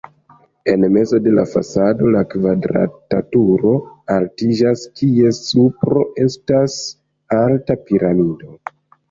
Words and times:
En 0.71 0.85
mezo 0.93 1.17
de 1.25 1.33
la 1.39 1.43
fasado 1.51 2.07
la 2.15 2.23
kvadrata 2.31 3.19
turo 3.35 3.75
altiĝas, 4.15 4.87
kies 5.03 5.43
supro 5.51 6.07
estas 6.25 6.81
alta 7.43 7.79
piramido. 7.87 8.53